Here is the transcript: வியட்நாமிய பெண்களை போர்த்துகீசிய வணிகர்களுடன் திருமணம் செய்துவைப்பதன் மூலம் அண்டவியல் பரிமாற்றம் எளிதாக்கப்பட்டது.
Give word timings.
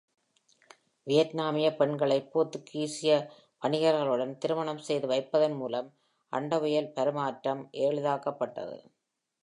வியட்நாமிய 1.07 1.67
பெண்களை 1.75 2.17
போர்த்துகீசிய 2.31 3.11
வணிகர்களுடன் 3.61 4.33
திருமணம் 4.37 4.81
செய்துவைப்பதன் 4.87 5.55
மூலம் 5.55 5.89
அண்டவியல் 6.33 6.93
பரிமாற்றம் 6.93 7.63
எளிதாக்கப்பட்டது. 7.81 8.79